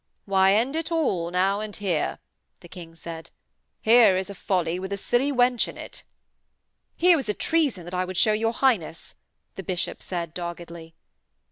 [0.25, 2.17] 'Why, end it all, now and here,'
[2.61, 3.29] the King said.
[3.81, 6.01] 'Here is a folly with a silly wench in it.'
[6.95, 9.13] 'Here was a treason that I would show your Highness,'
[9.57, 10.95] the Bishop said doggedly.